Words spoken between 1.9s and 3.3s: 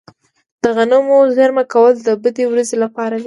د بدې ورځې لپاره دي.